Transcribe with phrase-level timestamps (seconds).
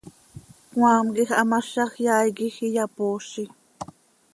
[0.71, 3.43] Cmaam quij hamazaj yaai quij iyapoozi.